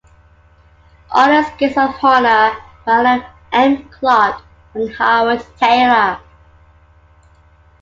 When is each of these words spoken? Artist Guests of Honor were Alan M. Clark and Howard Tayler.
Artist 1.11 1.59
Guests 1.59 1.77
of 1.77 1.93
Honor 2.03 2.57
were 2.87 2.91
Alan 2.91 3.23
M. 3.51 3.87
Clark 3.89 4.41
and 4.73 4.91
Howard 4.95 5.41
Tayler. 5.61 6.19